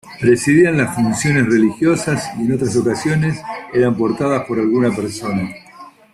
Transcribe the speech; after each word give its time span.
Presidían 0.19 0.77
las 0.79 0.95
funciones 0.95 1.45
religiosas 1.45 2.31
y 2.39 2.45
en 2.45 2.53
otras 2.53 2.75
ocasiones 2.75 3.39
eran 3.71 3.95
portadas 3.95 4.45
por 4.47 4.57
alguna 4.57 4.89
persona. 4.89 5.47